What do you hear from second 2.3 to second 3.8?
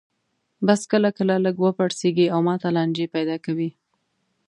او ماته لانجې پیدا کوي.